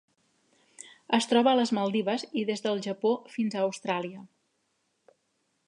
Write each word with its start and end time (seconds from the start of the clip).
Es 1.17 1.27
troba 1.33 1.51
a 1.51 1.59
les 1.59 1.73
Maldives 1.79 2.25
i 2.43 2.45
des 2.51 2.65
del 2.67 2.81
Japó 2.87 3.13
fins 3.37 3.57
a 3.57 3.61
Austràlia. 3.67 4.25